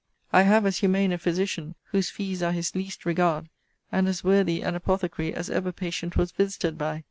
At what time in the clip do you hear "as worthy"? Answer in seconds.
4.07-4.63